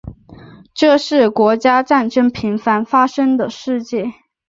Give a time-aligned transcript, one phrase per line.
[0.73, 4.05] 这是国家战争频繁发生的世界。